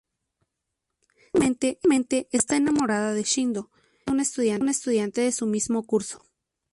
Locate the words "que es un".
3.69-4.67